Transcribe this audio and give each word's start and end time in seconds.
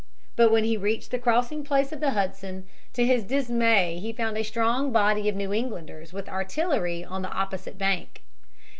But 0.35 0.51
when 0.51 0.63
he 0.63 0.77
reached 0.77 1.11
the 1.11 1.19
crossing 1.19 1.63
place 1.63 1.91
of 1.91 1.99
the 1.99 2.09
Hudson, 2.09 2.65
to 2.93 3.05
his 3.05 3.23
dismay 3.23 3.99
he 3.99 4.11
found 4.11 4.35
a 4.35 4.43
strong 4.43 4.91
body 4.91 5.29
of 5.29 5.35
New 5.35 5.53
Englanders 5.53 6.11
with 6.11 6.27
artillery 6.27 7.05
on 7.05 7.21
the 7.21 7.29
opposite 7.29 7.77
bank. 7.77 8.23